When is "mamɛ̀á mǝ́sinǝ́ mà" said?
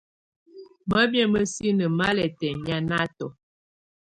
0.89-2.07